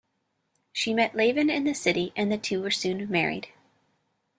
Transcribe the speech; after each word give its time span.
She 0.73 0.95
met 0.95 1.13
Laven 1.13 1.51
in 1.51 1.63
the 1.63 1.75
city 1.75 2.11
and 2.15 2.31
the 2.31 2.37
two 2.39 2.59
were 2.63 2.71
soon 2.71 3.07
married. 3.11 3.49